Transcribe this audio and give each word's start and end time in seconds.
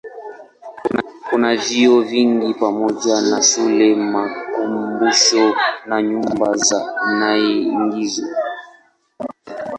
Kuna 1.29 1.55
vyuo 1.55 1.99
vingi 2.09 2.53
pamoja 2.53 3.21
na 3.21 3.41
shule, 3.41 3.95
makumbusho 3.95 5.55
na 5.85 6.01
nyumba 6.07 6.47
za 6.65 6.79
maigizo. 7.19 8.25